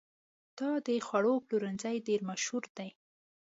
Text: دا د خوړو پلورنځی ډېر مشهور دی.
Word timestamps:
دا 0.57 0.71
د 0.87 0.89
خوړو 1.07 1.33
پلورنځی 1.45 1.95
ډېر 2.07 2.21
مشهور 2.29 2.63
دی. 2.77 2.89